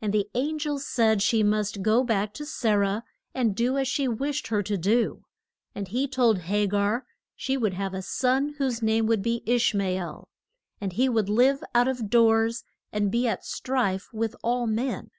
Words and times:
And 0.00 0.14
the 0.14 0.30
an 0.36 0.60
gel 0.60 0.78
said 0.78 1.20
she 1.20 1.42
must 1.42 1.82
go 1.82 2.04
back 2.04 2.32
to 2.34 2.46
Sa 2.46 2.74
rah 2.74 3.00
and 3.34 3.56
do 3.56 3.76
as 3.76 3.88
she 3.88 4.06
wished 4.06 4.46
her 4.46 4.62
to 4.62 4.76
do. 4.78 5.24
And 5.74 5.88
he 5.88 6.06
told 6.06 6.42
Ha 6.42 6.66
gar 6.66 7.04
she 7.34 7.56
would 7.56 7.72
have 7.74 7.92
a 7.92 8.00
son 8.00 8.50
whose 8.58 8.82
name 8.82 9.06
would 9.06 9.20
be 9.20 9.42
Ish 9.46 9.74
ma 9.74 9.86
el, 9.88 10.28
and 10.80 10.92
that 10.92 10.96
he 10.96 11.08
would 11.08 11.28
live 11.28 11.64
out 11.74 11.88
of 11.88 12.08
doors 12.08 12.62
and 12.92 13.10
be 13.10 13.26
at 13.26 13.44
strife 13.44 14.08
with 14.12 14.36
all 14.44 14.68
men. 14.68 15.10